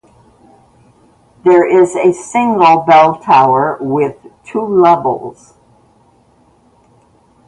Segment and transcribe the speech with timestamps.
[1.43, 5.53] There is a single bell tower with two levels.